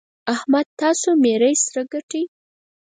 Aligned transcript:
احمده! 0.33 0.71
تاسو 0.79 0.99
څه 1.13 1.19
ميرۍ 1.23 1.53
سره 1.65 1.81
ګټئ؟! 1.93 2.23